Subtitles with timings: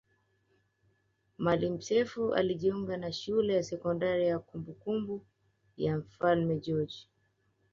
[1.43, 5.25] Maalim Self alijiunga na shule ya sekondari ya kumbukumbu
[5.77, 7.07] ya mfalme George